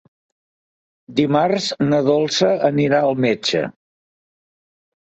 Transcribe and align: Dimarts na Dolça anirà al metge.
Dimarts 1.19 1.67
na 1.91 2.01
Dolça 2.09 2.51
anirà 2.73 3.07
al 3.13 3.17
metge. 3.29 3.65